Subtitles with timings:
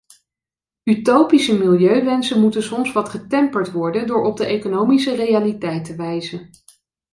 [0.83, 6.49] Utopische milieuwensen moeten soms wat getemperd worden door op de economische realiteit te wijzen.